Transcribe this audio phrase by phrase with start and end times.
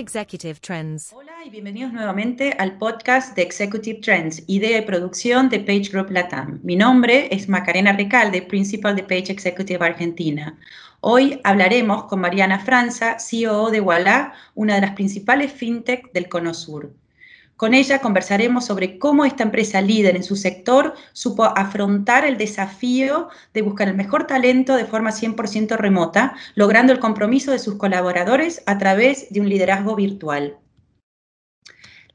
[0.00, 1.12] Executive Trends.
[1.12, 6.10] Hola y bienvenidos nuevamente al podcast de Executive Trends, idea y producción de Page Group
[6.10, 6.60] Latam.
[6.62, 10.58] Mi nombre es Macarena Recalde, Principal de Page Executive Argentina.
[11.00, 16.54] Hoy hablaremos con Mariana Franza, CEO de Walla, una de las principales fintech del Cono
[16.54, 16.94] Sur.
[17.62, 23.28] Con ella conversaremos sobre cómo esta empresa líder en su sector supo afrontar el desafío
[23.54, 28.64] de buscar el mejor talento de forma 100% remota, logrando el compromiso de sus colaboradores
[28.66, 30.58] a través de un liderazgo virtual.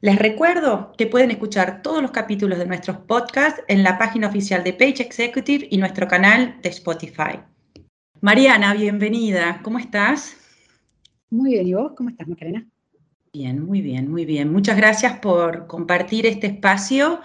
[0.02, 4.62] Les recuerdo que pueden escuchar todos los capítulos de nuestros podcasts en la página oficial
[4.62, 7.40] de Page Executive y nuestro canal de Spotify.
[8.20, 9.60] Mariana, bienvenida.
[9.62, 10.36] ¿Cómo estás?
[11.30, 11.92] Muy bien, ¿y vos?
[11.96, 12.66] ¿Cómo estás, Macarena?
[13.38, 14.52] Bien, muy bien, muy bien.
[14.52, 17.20] Muchas gracias por compartir este espacio.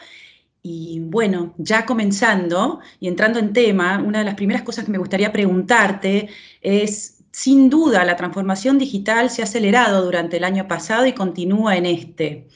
[0.61, 4.99] Y bueno, ya comenzando y entrando en tema, una de las primeras cosas que me
[4.99, 6.29] gustaría preguntarte
[6.61, 11.77] es, sin duda, la transformación digital se ha acelerado durante el año pasado y continúa
[11.77, 12.47] en este.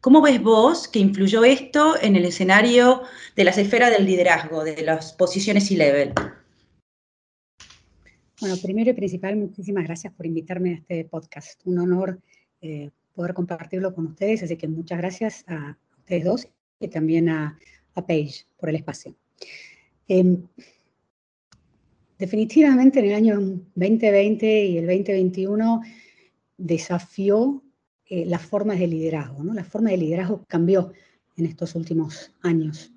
[0.00, 3.02] ¿Cómo ves vos que influyó esto en el escenario
[3.36, 6.14] de las esferas del liderazgo, de las posiciones y level
[8.40, 11.60] Bueno, primero y principal, muchísimas gracias por invitarme a este podcast.
[11.64, 12.18] Un honor
[12.60, 14.42] eh, poder compartirlo con ustedes.
[14.42, 16.48] Así que muchas gracias a ustedes dos
[16.80, 17.58] y también a,
[17.94, 19.14] a Paige por el espacio.
[20.06, 20.42] Em,
[22.18, 23.40] definitivamente en el año
[23.74, 25.82] 2020 y el 2021
[26.56, 27.62] desafió
[28.06, 29.44] eh, las formas de liderazgo.
[29.44, 29.54] ¿no?
[29.54, 30.92] La forma de liderazgo cambió
[31.36, 32.92] en estos últimos años.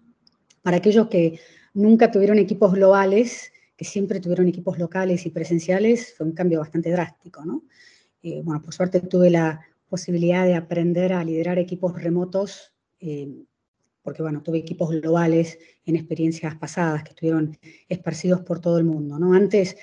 [0.62, 1.40] Para aquellos que
[1.74, 6.92] nunca tuvieron equipos globales, que siempre tuvieron equipos locales y presenciales, fue un cambio bastante
[6.92, 7.44] drástico.
[7.44, 7.64] ¿no?
[8.24, 13.28] Eh, bueno, por suerte tuve la posibilidad de aprender a liderar equipos remotos, eh,
[14.04, 19.20] porque bueno, tuve equipos globales en experiencias pasadas que estuvieron esparcidos por todo el mundo.
[19.20, 19.34] ¿no?
[19.34, 19.76] Antes,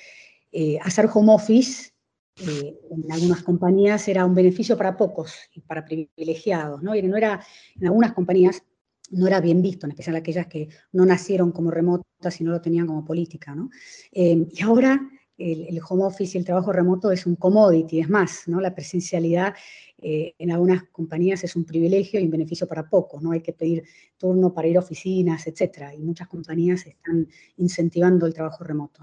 [0.52, 1.92] eh, hacer home office
[2.40, 6.94] en algunas compañías era un beneficio para pocos y para privilegiados, ¿no?
[6.94, 8.62] Y no era, en algunas compañías
[9.10, 12.60] no era bien visto, en especial aquellas que no nacieron como remotas y no lo
[12.60, 13.70] tenían como política, ¿no?
[14.12, 15.00] y ahora
[15.38, 18.46] el, home office y el trabajo remoto es un commodity, es más.
[18.48, 19.54] La presencialidad
[19.98, 23.30] eh, en algunas compañías es un privilegio y un beneficio para pocos, ¿no?
[23.30, 23.84] Hay que pedir
[24.16, 29.02] turno para ir a oficinas, etcétera, y muchas compañías están incentivando el trabajo remoto.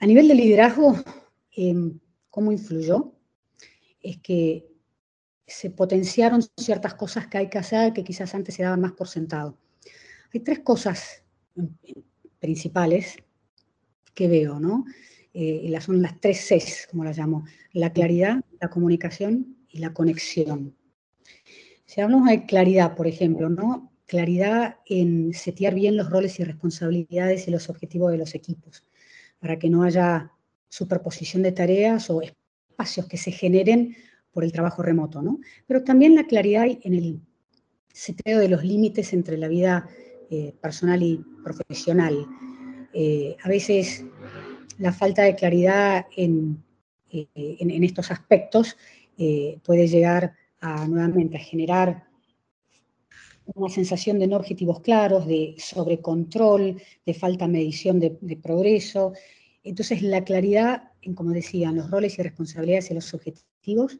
[0.00, 0.96] A nivel de liderazgo,
[1.56, 3.12] em, ¿cómo influyó?
[4.00, 4.68] Es que
[5.46, 9.06] se potenciaron ciertas cosas que hay que hacer que quizás antes se daban más por
[9.06, 9.56] sentado.
[10.34, 11.22] Hay tres cosas
[11.56, 11.68] em,
[12.40, 13.16] principales
[14.14, 14.84] que veo, ¿no?
[15.34, 20.76] eh, son las tres Cs, como las llamo, la claridad, la comunicación y la conexión.
[21.86, 23.92] Si hablamos de claridad, por ejemplo, ¿no?
[24.06, 28.84] claridad en setear bien los roles y responsabilidades y los objetivos de los equipos,
[29.38, 30.30] para que no haya
[30.68, 33.96] superposición de tareas o espacios que se generen
[34.30, 35.40] por el trabajo remoto, ¿no?
[35.66, 37.20] Pero también la claridad en el
[37.92, 39.88] seteo de los límites entre la vida
[40.30, 42.26] eh, personal y profesional.
[42.92, 44.04] Eh, a veces
[44.78, 46.62] la falta de claridad en,
[47.10, 48.76] eh, estos aspectos
[49.18, 52.04] eh, puede llegar a, nuevamente a generar
[53.54, 59.12] una sensación de no objetivos claros, de sobrecontrol, de falta de medición de, progreso.
[59.64, 63.98] Entonces, la claridad, en, como decía, los roles y responsabilidades y los objetivos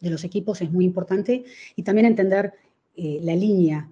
[0.00, 1.44] de los equipos es muy importante
[1.76, 2.52] y también entender
[2.96, 3.90] la línea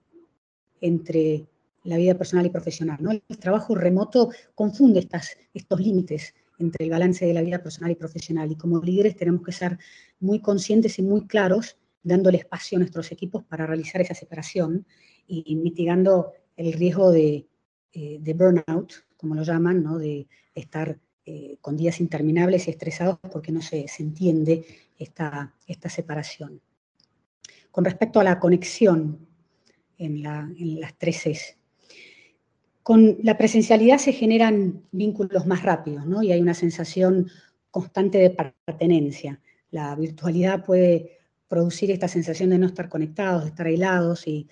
[0.81, 1.47] entre
[1.85, 2.99] la vida personal y profesional.
[3.01, 3.13] ¿no?
[3.13, 7.97] El trabajo remoto confunde estas, estos límites entre el balance de la vida personal y
[7.97, 9.79] profesional y como líderes tenemos que ser
[10.21, 14.87] muy conscientes y muy claros dándole espacio a nuestros equipos para realizar esa separación
[15.27, 17.47] y, mitigando el riesgo de,
[17.93, 19.99] eh, de, burnout, como lo llaman, ¿no?
[19.99, 24.65] de estar eh, con días interminables y estresados porque no se, se entiende
[24.99, 26.61] esta, esta separación.
[27.71, 29.27] Con respecto a la conexión
[29.97, 31.57] en, en las tres S,
[32.85, 36.23] con la presencialidad se generan vínculos más rápidos, ¿no?
[36.23, 37.31] Y hay una sensación
[37.71, 39.41] constante de pertenencia.
[39.71, 44.49] La virtualidad puede producir esta sensación de no estar conectados, de estar aislados y,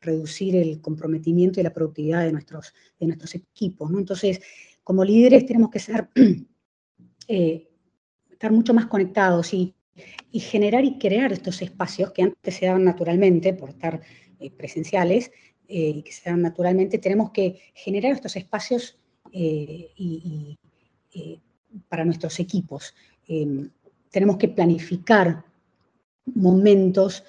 [0.00, 3.92] reducir el comprometimiento y la productividad de nuestros, de nuestros equipos.
[3.92, 4.40] Entonces,
[4.82, 6.08] como líderes tenemos que ser,
[7.28, 7.68] eh,
[8.30, 9.74] estar mucho más conectados y,
[10.32, 14.00] generar y crear estos espacios que antes se daban naturalmente por estar
[14.40, 15.30] eh, presenciales,
[15.74, 18.98] eh, que se dan naturalmente, tenemos que generar estos espacios
[19.32, 20.58] eh, y,
[21.14, 21.40] eh,
[21.88, 22.94] para nuestros equipos.
[24.10, 25.42] tenemos que planificar
[26.34, 27.24] momentos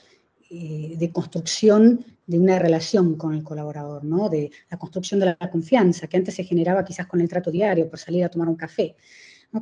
[0.50, 4.28] de construcción de una relación con el colaborador, ¿no?
[4.28, 7.89] de la construcción de la confianza, que antes se generaba quizás con el trato diario,
[7.89, 8.98] por salir a tomar un café.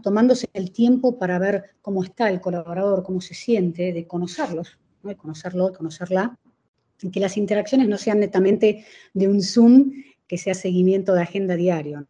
[0.02, 5.16] tomándose el tiempo para ver cómo está el colaborador, cómo se siente, de conocerlos, de
[5.16, 6.40] conocerlo, de conocerla,
[7.10, 9.92] que las interacciones no sean netamente de un Zoom
[10.28, 12.08] que sea seguimiento de agenda diario.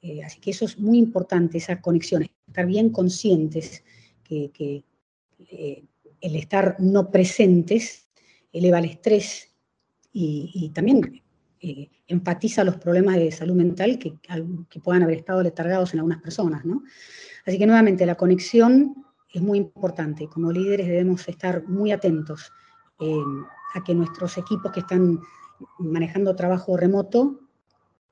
[0.00, 3.84] Eh, así que eso es muy importante, esa conexión, estar bien conscientes
[4.24, 4.84] que,
[5.38, 5.84] eh,
[6.20, 8.08] el estar no presentes
[8.52, 9.52] eleva el estrés
[10.12, 11.22] y, también
[11.60, 14.14] eh, empatiza los problemas de salud mental que,
[14.80, 16.64] puedan haber estado letargados en algunas personas.
[17.46, 20.26] Así que nuevamente la conexión es muy importante.
[20.26, 22.52] Como líderes debemos estar muy atentos
[23.74, 25.20] a que nuestros equipos que están
[25.78, 27.40] manejando trabajo remoto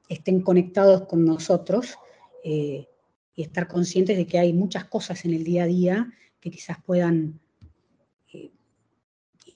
[0.08, 1.96] estén conectados con nosotros
[2.44, 2.88] eh,
[3.34, 6.78] y estar conscientes de que hay muchas cosas en el día a día que quizás
[6.84, 7.40] puedan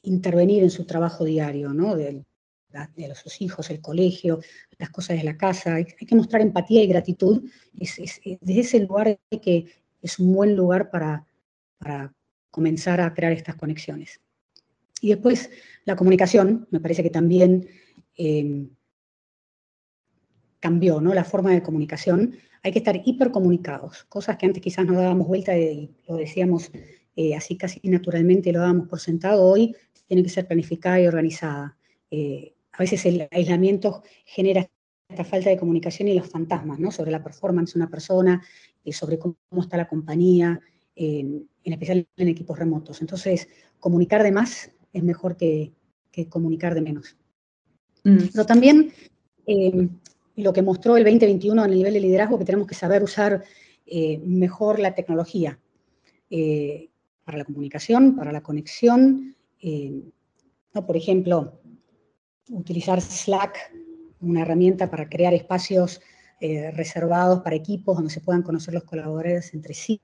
[0.04, 1.96] intervenir en su trabajo diario, ¿no?
[1.96, 2.24] De,
[2.96, 4.40] de sus hijos, el colegio,
[4.78, 5.76] las cosas de la casa.
[5.76, 7.48] Hay, que mostrar empatía y gratitud.
[7.78, 9.66] Es, desde ese lugar que
[10.02, 11.26] es un buen lugar para,
[11.78, 12.12] para
[12.50, 14.20] comenzar a crear estas conexiones.
[15.04, 15.50] Y después
[15.84, 17.68] la comunicación, me parece que también
[18.16, 18.70] em,
[20.58, 21.12] cambió, ¿no?
[21.12, 22.36] La forma de comunicación.
[22.62, 26.72] Hay que estar hipercomunicados, cosas que antes quizás no dábamos vuelta y lo decíamos
[27.16, 29.42] eh, así casi naturalmente, lo dábamos por sentado.
[29.44, 31.76] Hoy tiene que ser planificada y organizada.
[32.10, 34.66] Eh, a veces el aislamiento genera
[35.06, 36.90] esta falta de comunicación y los fantasmas, ¿no?
[36.90, 38.42] Sobre la performance de una persona,
[38.82, 40.58] y sobre cómo, está la compañía,
[40.96, 43.00] en especial en equipos remotos.
[43.00, 43.48] Entonces,
[43.80, 45.72] comunicar de más es mejor que,
[46.30, 47.16] comunicar de menos.
[48.04, 48.28] Mm.
[48.32, 48.92] Pero también
[49.46, 49.88] eh,
[50.36, 53.44] lo que mostró el 2021 en el nivel de liderazgo, que tenemos que saber usar
[53.84, 55.58] eh, mejor la tecnología
[57.24, 60.02] para la comunicación, para la conexión, eh,
[60.74, 60.86] ¿no?
[60.86, 61.60] por ejemplo,
[62.50, 63.72] utilizar Slack,
[64.20, 66.00] una herramienta para crear espacios
[66.40, 70.00] eh, reservados para equipos donde se puedan conocer los colaboradores entre sí,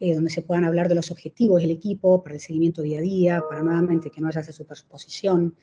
[0.00, 3.02] eh, donde se puedan hablar de los objetivos del equipo, para el seguimiento día a
[3.02, 5.56] día, para nuevamente que no haya esa superposición,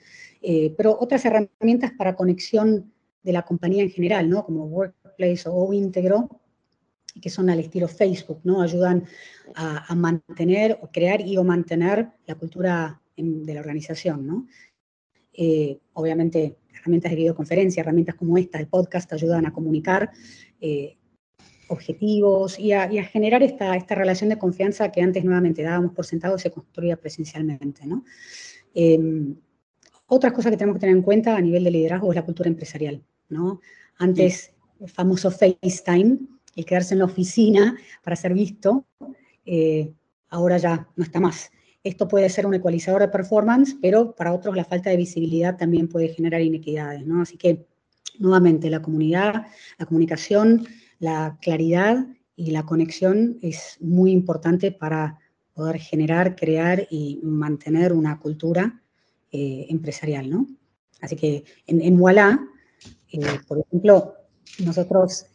[0.77, 2.91] pero otras herramientas para conexión
[3.24, 4.45] de la compañía en general, ¿no?
[4.45, 6.41] como Workplace o Íntegro,
[7.21, 8.62] que son al estilo Facebook, ¿no?
[8.62, 9.06] ayudan
[9.56, 14.47] a, mantener o crear y o mantener la cultura de la organización, ¿no?
[15.35, 20.12] Eh, obviamente, herramientas de videoconferencia, herramientas como esta, el podcast, ayudan a comunicar
[20.59, 20.97] eh,
[21.68, 26.38] objetivos y a, generar esta, esta, relación de confianza que antes nuevamente dábamos por sentado
[26.38, 28.04] se construía presencialmente, ¿no?
[28.74, 29.36] Em,
[30.07, 32.50] otras cosas que tenemos que tener en cuenta a nivel de liderazgo es la cultura
[32.50, 33.62] empresarial, ¿no?
[33.98, 36.19] Antes, el famoso FaceTime,
[36.56, 38.86] el quedarse en la oficina para ser visto,
[39.45, 39.92] eh,
[40.30, 41.51] ahora ya no está más.
[41.83, 45.88] Esto puede ser un ecualizador de performance, pero para otros la falta de visibilidad también
[45.88, 47.21] puede generar inequidades, ¿no?
[47.21, 47.66] Así que,
[48.19, 50.66] nuevamente, la comunidad, la comunicación,
[51.00, 55.19] la claridad y la conexión es muy importante para
[55.54, 58.81] poder generar, crear y mantener una cultura
[59.31, 60.48] eh, empresarial, ¿no?
[61.01, 62.00] Así que en, en
[63.10, 64.16] eh, por ejemplo,
[64.60, 65.28] nosotros,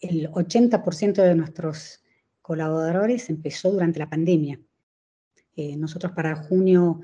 [0.00, 2.00] el 80% de nuestros
[2.40, 4.60] colaboradores empezó durante la pandemia.
[5.56, 7.00] Eh, nosotros para junio,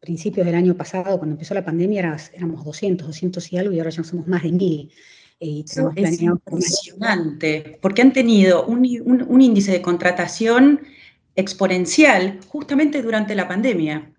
[0.00, 3.90] principios del año pasado, cuando empezó la pandemia, éramos 200, 200 y algo, y ahora
[3.90, 4.92] ya somos más de 1000.
[5.38, 5.64] Eh,
[5.96, 10.80] es impresionante, porque han tenido un, índice de contratación
[11.34, 14.12] exponencial justamente durante la pandemia.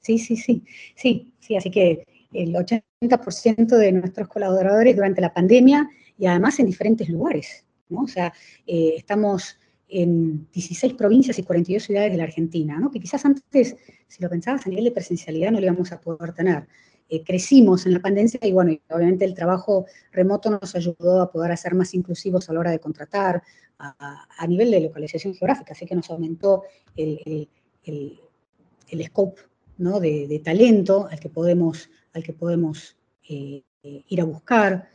[0.00, 0.64] Sí, sí, sí,
[0.96, 6.66] sí, sí, así que el 80% de nuestros colaboradores durante la pandemia y además en
[6.66, 8.02] diferentes lugares, ¿no?
[8.02, 8.32] O sea,
[8.66, 9.58] eh, estamos
[9.88, 12.90] en 16 provincias y 42 ciudades de la Argentina, ¿no?
[12.90, 16.34] que quizás antes, si lo pensabas a nivel de presencialidad, no lo íbamos a poder
[16.34, 16.66] tener.
[17.10, 21.56] Eh, crecimos en la pandemia y bueno, obviamente el trabajo remoto nos ayudó a poder
[21.56, 23.42] ser más inclusivos a la hora de contratar
[23.78, 26.64] a, nivel de localización geográfica, así que nos aumentó
[26.96, 27.48] el,
[27.84, 29.40] el, scope
[29.78, 30.00] ¿no?
[30.00, 32.96] de, talento al que podemos, al que podemos
[33.28, 34.90] eh, ir a buscar.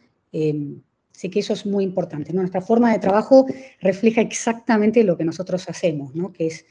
[1.15, 2.33] Así que eso es muy importante.
[2.33, 3.45] Nuestra forma de trabajo
[3.79, 6.33] refleja exactamente lo que nosotros hacemos, ¿no?
[6.33, 6.65] que es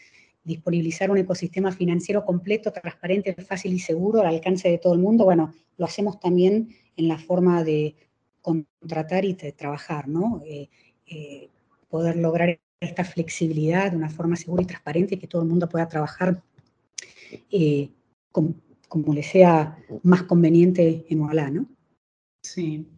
[0.45, 5.25] disponibilizar un ecosistema financiero completo, transparente, fácil y seguro al alcance de todo el mundo.
[5.25, 7.95] Bueno, lo hacemos también en la forma de
[8.41, 10.43] contratar y de trabajar, ¿no?
[10.45, 10.69] Eh,
[11.07, 11.49] eh,
[11.89, 15.69] poder lograr esta flexibilidad de una forma segura y transparente y que todo el mundo
[15.69, 16.43] pueda trabajar
[17.51, 17.91] eh,
[18.33, 18.55] como,
[18.89, 21.67] como, le sea más conveniente en Ojalá, ¿no?
[22.43, 22.89] Sí.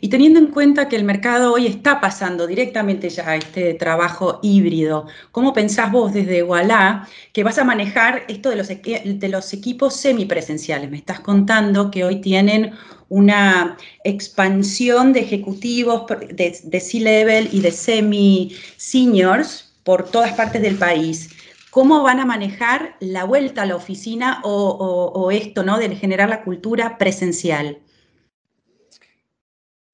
[0.00, 4.40] Y teniendo en cuenta que el mercado hoy está pasando directamente ya a este trabajo
[4.42, 9.52] híbrido, ¿cómo pensás vos desde Wallah que vas a manejar esto de los, de los
[9.52, 10.90] equipos semipresenciales?
[10.90, 12.72] Me estás contando que hoy tienen
[13.08, 21.30] una expansión de ejecutivos de, C-level y de semi-seniors por todas partes del país.
[21.70, 25.78] ¿Cómo van a manejar la vuelta a la oficina o, esto, ¿no?
[25.78, 27.78] De generar la cultura presencial.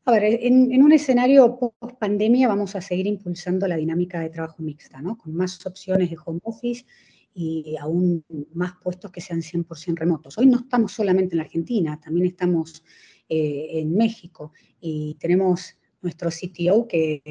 [0.06, 4.62] A ver, en, un escenario post pandemia vamos a seguir impulsando la dinámica de trabajo
[4.62, 5.16] mixta, ¿no?
[5.16, 6.84] Con más opciones de home office
[7.32, 10.36] y aún más puestos que sean 100% remotos.
[10.36, 12.84] Hoy no estamos solamente en la Argentina, también estamos
[13.30, 17.22] eh, en México y tenemos nuestro CTO que,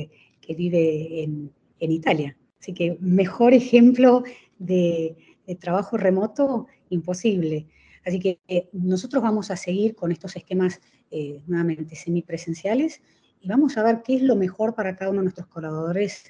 [0.57, 2.35] vive en, Italia.
[2.59, 4.23] Así que mejor ejemplo
[4.57, 5.15] de,
[5.59, 7.67] trabajo remoto imposible.
[8.05, 10.81] Así que eh, nosotros vamos a seguir con estos esquemas
[11.11, 13.01] eh, nuevamente semipresenciales
[13.39, 16.25] y vamos a ver qué es lo mejor para cada uno de nuestros colaboradores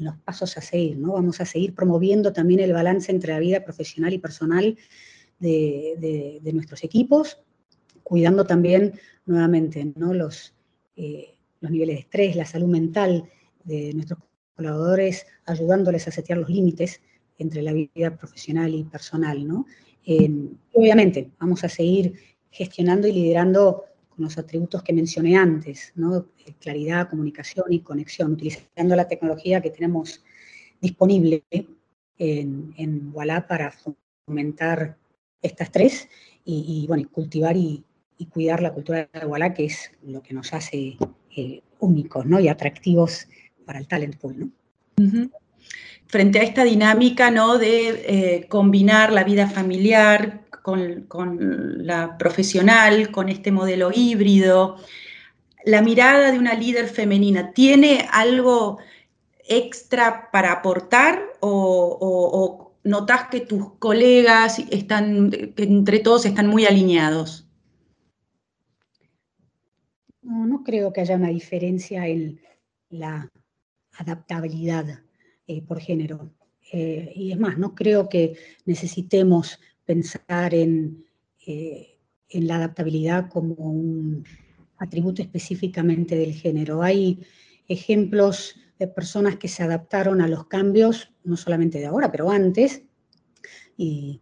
[0.00, 1.12] los pasos a seguir, ¿no?
[1.12, 4.76] Vamos a seguir promoviendo también el balance entre la vida profesional y personal
[5.38, 7.38] de, nuestros equipos,
[8.02, 8.94] cuidando también
[9.26, 10.12] nuevamente ¿no?
[10.14, 10.54] los,
[10.96, 13.28] eh, los niveles de estrés, la salud mental
[13.64, 14.20] de nuestros
[14.54, 17.00] colaboradores, ayudándoles a setear los límites
[17.38, 19.46] entre la vida profesional y personal.
[19.46, 19.66] ¿no?
[20.72, 22.14] Obviamente, vamos a seguir
[22.50, 23.84] gestionando y liderando
[24.20, 26.26] los atributos que mencioné antes, ¿no?
[26.46, 30.22] Eh, claridad, comunicación y conexión, utilizando la tecnología que tenemos
[30.80, 31.44] disponible
[32.18, 33.12] en, en
[33.48, 33.72] para
[34.26, 34.96] fomentar
[35.42, 36.08] estas tres
[36.44, 37.84] y, bueno, cultivar y,
[38.30, 40.98] cuidar la cultura de Walla, que es lo que nos hace
[41.34, 42.38] eh, únicos ¿no?
[42.38, 43.26] y atractivos
[43.64, 44.52] para el talent pool.
[46.10, 47.56] Frente a esta dinámica ¿no?
[47.56, 51.06] de eh, combinar la vida familiar con,
[51.86, 54.76] la profesional, con este modelo híbrido.
[55.64, 58.78] La mirada de una líder femenina, ¿tiene algo
[59.48, 67.46] extra para aportar o, notas que tus colegas están, que entre todos están muy alineados?
[70.22, 72.40] No creo que haya una diferencia en
[72.88, 73.30] la
[73.96, 75.04] adaptabilidad
[75.50, 76.30] eh, por género.
[76.72, 81.04] Eh, y es más, no creo que necesitemos pensar en,
[81.44, 84.24] eh, en la adaptabilidad como un
[84.78, 86.82] atributo específicamente del género.
[86.82, 87.26] Hay
[87.66, 92.84] ejemplos de personas que se adaptaron a los cambios, no solamente de ahora, pero antes,
[93.76, 94.20] y,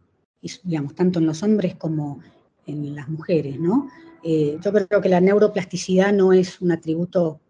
[0.64, 2.23] digamos, tanto en los hombres como
[2.64, 3.90] en las mujeres, ¿no?
[4.25, 7.40] Yo creo que la neuroplasticidad no es un atributo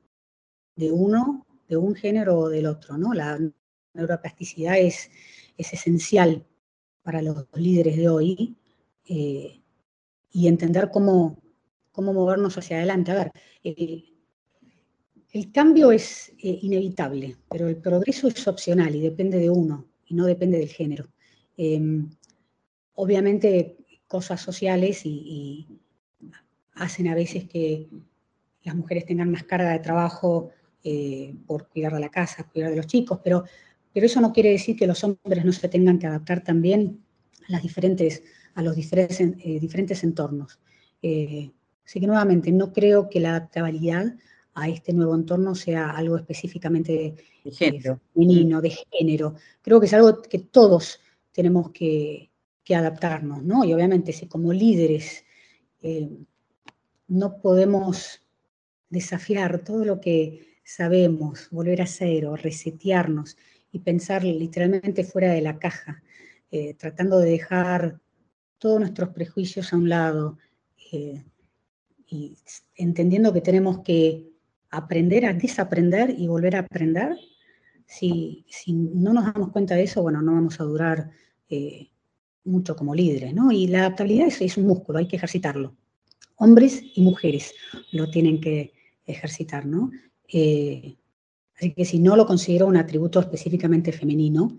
[0.74, 3.14] de uno, de un género o del otro, ¿no?
[3.14, 3.38] La
[3.98, 5.10] neuroplasticidad es,
[5.56, 6.46] es esencial
[7.02, 8.56] para los líderes de hoy
[9.06, 9.60] eh,
[10.30, 11.38] y entender cómo,
[11.92, 13.10] cómo movernos hacia adelante.
[13.12, 13.32] A ver,
[13.64, 20.14] el, cambio es eh, inevitable, pero el progreso es opcional y depende de uno y
[20.14, 21.08] no depende del género.
[21.56, 22.10] Em,
[22.94, 23.76] obviamente
[24.06, 25.66] cosas sociales y,
[26.74, 27.88] hacen a veces que
[28.62, 30.50] las mujeres tengan más carga de trabajo
[30.84, 33.44] eh, por cuidar de la casa, cuidar de los chicos, pero
[33.98, 37.00] pero eso no quiere decir que los hombres no se tengan que adaptar también
[37.48, 38.22] a, las diferentes,
[38.54, 40.60] a los diferentes, eh, diferentes entornos.
[41.02, 41.50] Eh,
[41.84, 44.14] así que nuevamente, no creo que la adaptabilidad
[44.54, 48.00] a este nuevo entorno sea algo específicamente de género.
[48.14, 49.34] femenino, de género.
[49.62, 51.00] Creo que es algo que todos
[51.32, 52.30] tenemos que,
[52.70, 53.64] adaptarnos, ¿no?
[53.64, 55.24] Y obviamente si como líderes
[55.82, 56.08] eh,
[57.08, 58.22] no podemos
[58.90, 63.36] desafiar todo lo que sabemos, volver a cero, resetearnos
[63.72, 66.02] y pensar literalmente fuera de la caja,
[66.50, 68.00] eh, tratando de dejar
[68.58, 70.38] todos nuestros prejuicios a un lado
[70.92, 71.22] eh,
[72.06, 72.36] y
[72.76, 74.30] entendiendo que tenemos que
[74.70, 77.16] aprender a desaprender y volver a aprender.
[77.86, 81.10] Si, no nos damos cuenta de eso, bueno, no vamos a durar
[81.48, 81.88] eh,
[82.44, 83.52] mucho como líderes, ¿no?
[83.52, 85.74] Y la adaptabilidad es, es un músculo, hay que ejercitarlo.
[86.36, 87.54] Hombres y mujeres
[87.92, 88.72] lo tienen que
[89.06, 89.90] ejercitar, ¿no?
[91.58, 94.58] Así que si no lo considero un atributo específicamente femenino,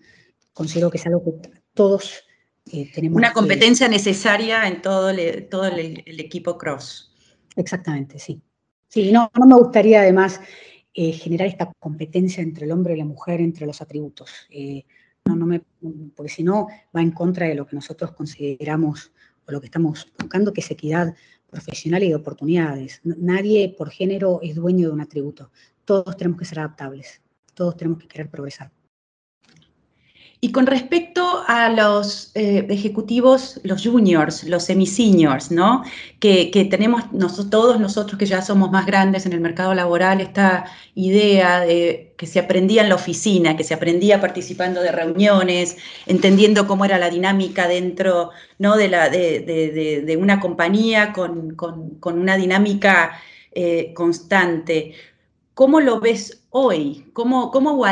[0.52, 2.24] considero que es algo que todos
[2.72, 3.16] eh, tenemos.
[3.16, 7.16] Una competencia necesaria en todo, el, todo el, equipo cross.
[7.56, 8.42] Exactamente, sí.
[8.90, 10.42] Sí, no, no me gustaría además
[10.94, 14.32] eh, generar esta competencia entre el hombre y la mujer, entre los atributos.
[14.50, 14.84] Eh,
[15.24, 15.62] no, no me,
[16.16, 19.14] porque si no va en contra de lo que nosotros consideramos
[19.46, 21.16] o lo que estamos buscando, que es equidad
[21.50, 23.02] profesional y de oportunidades.
[23.04, 25.52] Nadie por género es dueño de un atributo
[25.90, 27.20] todos tenemos que ser adaptables,
[27.56, 28.72] todos tenemos que querer progresar.
[30.42, 35.84] Y con respecto a los eh, ejecutivos, los juniors, los semi-seniors, ¿no?
[36.22, 37.04] Que, tenemos
[37.50, 40.64] todos nosotros que ya somos más grandes en el mercado laboral, esta
[40.96, 46.68] idea de que se aprendía en la oficina, que se aprendía participando de reuniones, entendiendo
[46.68, 48.30] cómo era la dinámica dentro
[48.60, 51.58] de, una compañía con,
[52.02, 53.12] una dinámica
[53.52, 54.94] eh, constante.
[55.54, 57.10] ¿Cómo lo ves hoy?
[57.14, 57.86] ¿Cómo, cómo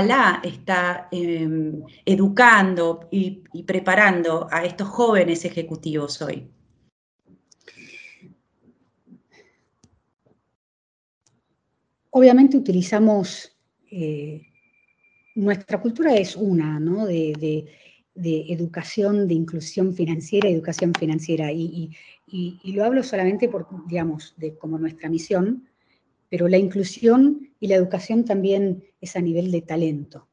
[0.43, 6.49] está em, educando y, preparando a estos jóvenes ejecutivos hoy?
[12.09, 13.55] Obviamente utilizamos,
[13.91, 14.41] eh,
[15.35, 17.05] nuestra cultura es una, ¿no?
[17.05, 17.65] De,
[18.15, 21.91] educación, de inclusión financiera, educación financiera, y,
[22.25, 25.67] y, lo hablo solamente por, digamos, de como nuestra misión,
[26.29, 30.27] pero la inclusión y la educación también es a nivel de talento.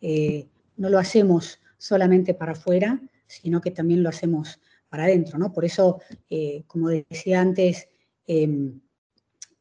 [0.00, 5.52] Eh, no lo hacemos solamente para afuera, sino que también lo hacemos para adentro, ¿no?
[5.52, 6.00] Por eso,
[6.30, 7.88] eh, como decía antes,
[8.26, 8.80] em,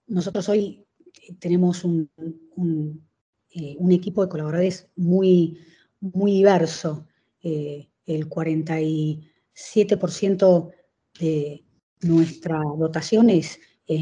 [0.08, 0.86] nosotros hoy
[1.40, 2.10] tenemos un,
[3.50, 5.58] eh, un, equipo de colaboradores muy,
[6.00, 7.08] muy diverso.
[8.08, 10.72] el 47%
[11.20, 11.64] de
[12.02, 13.60] nuestra dotación es,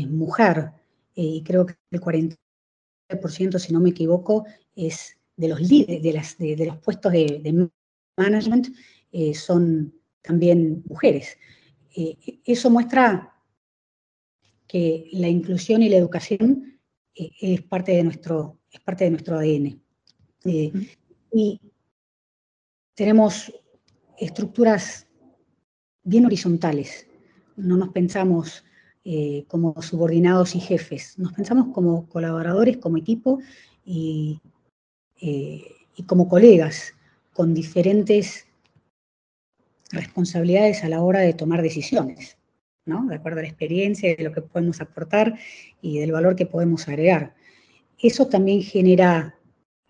[0.10, 0.72] mujer, eh,
[1.16, 2.38] y creo que el 40%,
[3.60, 7.70] si no me equivoco, es de los líderes, de, las, de, los puestos de,
[8.18, 8.68] management,
[9.12, 11.38] eh, son también mujeres.
[11.96, 13.34] Eh, eso muestra
[14.68, 16.80] que la inclusión y la educación
[17.14, 19.82] es, parte de nuestro, es parte de nuestro ADN.
[20.44, 21.62] y
[22.96, 23.52] tenemos
[24.18, 25.08] estructuras
[26.04, 27.08] bien horizontales.
[27.56, 28.64] No nos pensamos
[29.06, 31.20] eh, como subordinados y jefes.
[31.20, 33.40] Nos pensamos como colaboradores, como equipo
[33.86, 34.40] y,
[35.20, 35.62] eh,
[36.08, 36.94] como colegas
[37.34, 38.46] con diferentes
[39.92, 42.38] responsabilidades a la hora de tomar decisiones,
[42.86, 43.06] ¿no?
[43.08, 45.38] de acuerdo a la experiencia, de lo que podemos aportar
[45.82, 47.36] y del valor que podemos agregar.
[48.00, 49.36] Eso también genera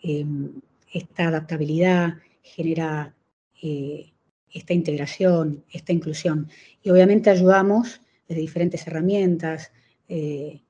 [0.01, 0.59] em,
[0.91, 3.15] esta adaptabilidad, genera
[3.61, 4.11] eh,
[4.51, 6.49] esta integración, esta inclusión.
[6.81, 8.01] Y obviamente ayudamos
[8.33, 9.71] de diferentes herramientas,
[10.07, 10.61] eh,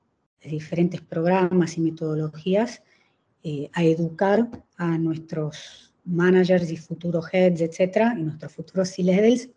[0.42, 2.82] de diferentes programas y metodologías,
[3.42, 9.50] eh, a educar a nuestros managers y futuros heads, etcétera, y nuestros futuros C-levels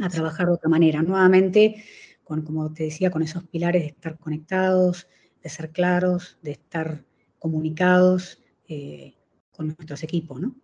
[0.00, 1.02] a trabajar de otra manera.
[1.02, 1.84] Nuevamente,
[2.24, 5.06] con, como te decía, con esos pilares de estar conectados,
[5.42, 7.04] de ser claros, de estar
[7.38, 9.14] comunicados eh,
[9.50, 10.54] con nuestros equipos, ¿no?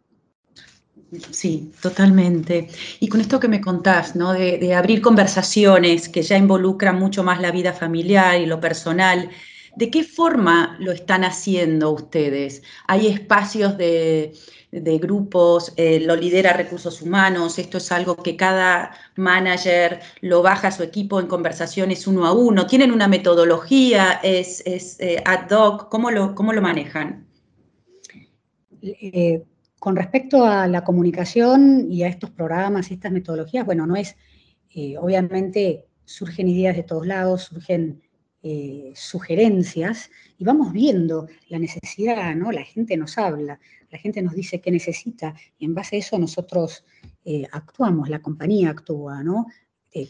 [1.30, 2.68] Sí, totalmente.
[3.00, 4.32] Y con esto que me contás, ¿no?
[4.32, 9.30] De, abrir conversaciones que ya involucran mucho más la vida familiar y lo personal,
[9.76, 12.62] ¿de qué forma lo están haciendo ustedes?
[12.86, 14.34] ¿Hay espacios de,
[15.00, 15.72] grupos?
[15.76, 17.58] Eh, ¿Lo lidera recursos humanos?
[17.58, 22.32] ¿Esto es algo que cada manager lo baja a su equipo en conversaciones uno a
[22.32, 22.66] uno?
[22.66, 24.20] ¿Tienen una metodología?
[24.22, 25.88] ¿Es, eh, ad hoc?
[25.88, 27.26] ¿Cómo lo, cómo lo manejan?
[28.82, 29.42] Eh,
[29.78, 34.16] con respecto a la comunicación y a estos programas y estas metodologías, bueno, no es,
[34.74, 38.02] eh, obviamente surgen ideas de todos lados, surgen
[38.42, 42.50] eh, sugerencias y vamos viendo la necesidad, ¿no?
[42.50, 43.60] La gente nos habla,
[43.90, 46.84] la gente nos dice qué necesita y en base a eso nosotros
[47.24, 49.46] eh, actuamos, la compañía actúa, ¿no?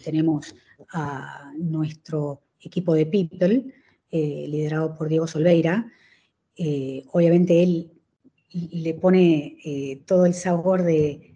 [0.05, 0.55] tenemos
[0.93, 3.73] a nuestro equipo de People,
[4.11, 5.91] liderado por Diego Solveira,
[7.13, 7.98] obviamente él
[8.51, 11.35] le pone eh, todo el sabor de,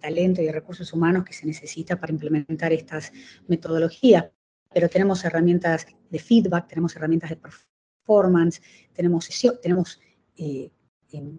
[0.00, 3.12] talento y de recursos humanos que se necesita para implementar estas
[3.48, 4.26] metodologías.
[4.72, 8.60] Pero tenemos herramientas de feedback, tenemos herramientas de performance,
[8.92, 9.28] tenemos,
[9.62, 10.00] tenemos
[10.36, 10.70] eh,
[11.12, 11.38] em,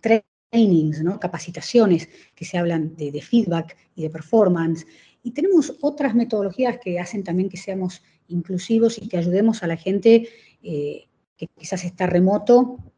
[0.00, 1.18] trainings, ¿no?
[1.18, 4.86] capacitaciones que se hablan de, feedback y de performance.
[5.22, 9.76] Y tenemos otras metodologías que hacen también que seamos inclusivos y que ayudemos a la
[9.76, 10.28] gente
[10.62, 12.91] eh, que quizás está remoto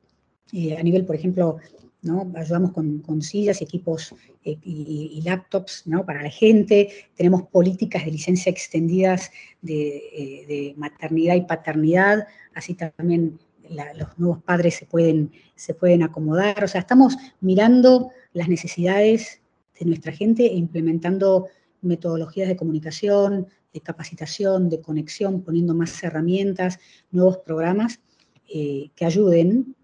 [0.53, 1.59] a nivel, por ejemplo,
[2.05, 2.31] ¿no?
[2.37, 6.05] ayudamos con, sillas, equipos eh, y, laptops ¿no?
[6.05, 9.31] para la gente, tenemos políticas de licencia extendidas
[9.63, 13.39] de, eh, maternidad y paternidad, así también
[13.97, 19.41] los nuevos padres se pueden, se pueden acomodar, o sea, estamos mirando las necesidades
[19.81, 21.49] de nuestra gente e implementando
[21.81, 26.79] metodologías de comunicación, de capacitación, de conexión, poniendo más herramientas,
[27.11, 28.01] nuevos programas
[28.49, 29.75] eh, que ayuden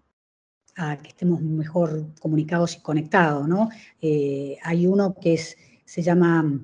[0.75, 3.69] a que estemos mejor comunicados y conectados, ¿no?
[4.01, 6.59] Eh, hay uno que es, se llama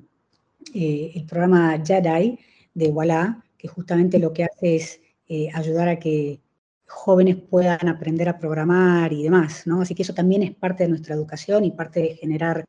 [0.74, 2.38] eh, el programa Jedi
[2.74, 6.40] de Walla, que justamente lo que hace es eh, ayudar a que
[6.86, 9.82] jóvenes puedan aprender a programar y demás, ¿no?
[9.82, 12.64] Así que eso también es parte de nuestra educación y parte de generar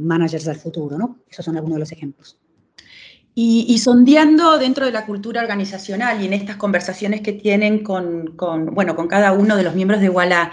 [0.00, 1.20] managers del futuro, ¿no?
[1.28, 2.40] Esos son algunos de los ejemplos.
[3.38, 8.34] Y, sondeando dentro de la cultura organizacional y en estas conversaciones que tienen con,
[8.72, 10.52] bueno, con cada uno de los miembros de Walla,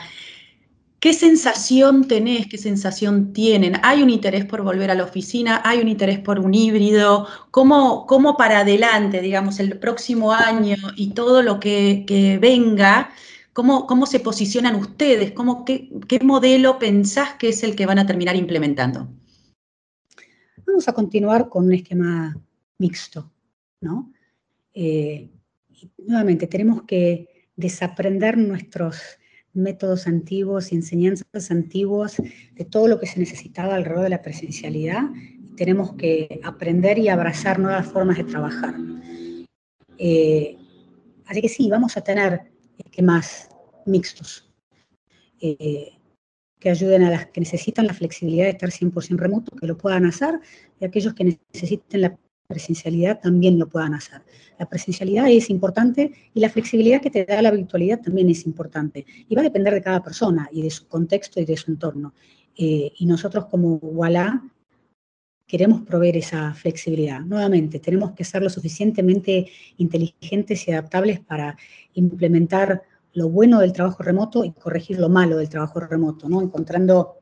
[0.99, 2.47] ¿qué sensación tenés?
[2.47, 3.79] ¿Qué sensación tienen?
[3.83, 5.61] ¿Hay un interés por volver a la oficina?
[5.63, 7.25] ¿Hay un interés por un híbrido?
[7.51, 13.11] ¿Cómo, cómo para adelante, digamos, el próximo año y todo lo que, venga?
[13.53, 15.31] ¿Cómo, ¿Cómo, se posicionan ustedes?
[15.31, 19.07] ¿Cómo, qué, ¿Qué modelo pensás que es el que van a terminar implementando?
[20.67, 22.35] Vamos a continuar con un esquema
[22.83, 23.31] mixto,
[23.79, 24.11] ¿no?
[24.73, 25.29] Eh,
[25.97, 27.01] nuevamente, tenemos que
[27.55, 29.01] desaprender nuestros
[29.53, 32.21] métodos antiguos y enseñanzas antiguas
[32.57, 35.03] de todo lo que se necesitaba alrededor de la presencialidad.
[35.55, 38.75] Tenemos que aprender y abrazar nuevas formas de trabajar.
[39.97, 40.57] Eh,
[41.27, 42.51] así que sí, vamos a tener
[42.83, 43.47] esquemas
[43.85, 44.51] mixtos
[45.39, 45.91] eh,
[46.59, 50.05] que ayuden a las que necesitan la flexibilidad de estar 100% remoto, que lo puedan
[50.05, 50.39] hacer,
[50.79, 52.17] y aquellos que necesiten la
[52.53, 54.21] presencialidad también lo puedan hacer.
[54.59, 59.05] La presencialidad es importante y la flexibilidad que te da la virtualidad también es importante.
[59.27, 62.13] Y va a depender de cada persona y de su contexto y de su entorno.
[62.55, 64.43] Eh, y nosotros como Walla
[65.47, 67.21] queremos proveer esa flexibilidad.
[67.21, 71.57] Nuevamente, tenemos que ser lo suficientemente inteligentes y adaptables para
[71.95, 76.41] implementar lo bueno del trabajo remoto y corregir lo malo del trabajo remoto, ¿no?
[76.41, 77.17] encontrando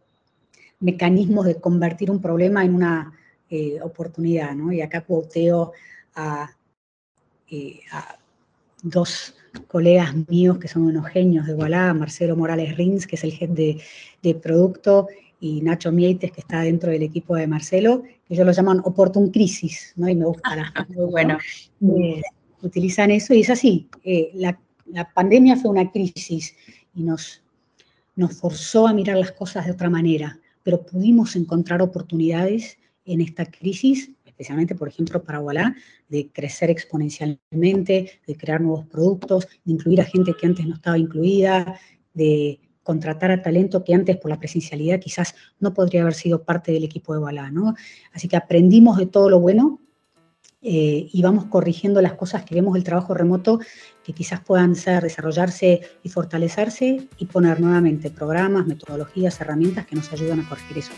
[0.79, 3.13] mecanismos de convertir un problema en una
[3.53, 4.71] eh, oportunidad, ¿no?
[4.71, 5.73] Y acá cuoteo
[6.15, 8.17] eh, a,
[8.81, 9.35] dos
[9.67, 13.77] colegas míos que son unos genios de Wallah, Marcelo Morales Rins, que es el jefe
[14.21, 15.09] de, producto,
[15.41, 19.31] y Nacho Mieites, que está dentro del equipo de Marcelo, que ellos lo llaman Oportun
[19.31, 20.07] Crisis, ¿no?
[20.07, 21.37] Y me gusta la Muy bueno.
[21.81, 22.21] Eh,
[22.61, 23.89] utilizan eso y es así.
[24.35, 24.57] la,
[25.13, 26.55] pandemia fue una crisis
[26.95, 27.43] y nos,
[28.15, 32.77] nos forzó a mirar las cosas de otra manera, pero pudimos encontrar oportunidades
[33.13, 35.75] en esta crisis, especialmente, por ejemplo, para Walla,
[36.09, 40.97] de crecer exponencialmente, de crear nuevos productos, de incluir a gente que antes no estaba
[40.97, 41.79] incluida,
[42.13, 46.71] de contratar a talento que antes por la presencialidad quizás no podría haber sido parte
[46.71, 47.75] del equipo de Walla, ¿no?
[48.11, 49.79] Así que aprendimos de todo lo bueno
[50.63, 53.59] eh, y vamos corrigiendo las cosas que vemos del trabajo remoto
[54.03, 60.11] que quizás puedan ser, desarrollarse y fortalecerse y poner nuevamente programas, metodologías, herramientas que nos
[60.13, 60.91] ayudan a corregir eso.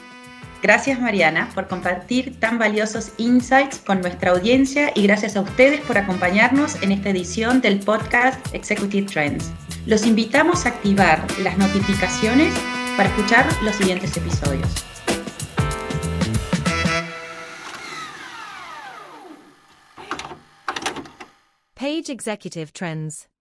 [0.64, 5.98] Gracias Mariana por compartir tan valiosos insights con nuestra audiencia y gracias a ustedes por
[5.98, 9.52] acompañarnos en esta edición del podcast Executive Trends.
[9.86, 12.54] Los invitamos a activar las notificaciones
[12.96, 14.70] para escuchar los siguientes episodios.
[21.74, 23.33] Page Executive Trends